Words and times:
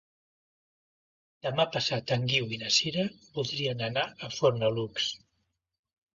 Demà 1.47 1.65
passat 1.75 2.13
en 2.15 2.25
Guiu 2.31 2.47
i 2.57 2.59
na 2.63 2.71
Sira 2.79 3.05
voldrien 3.37 3.85
anar 3.91 4.07
a 4.09 4.33
Fornalutx. 4.41 5.09